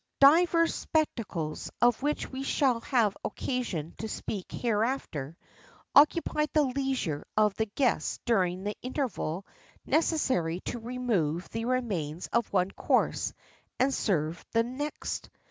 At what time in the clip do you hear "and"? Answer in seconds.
13.79-13.93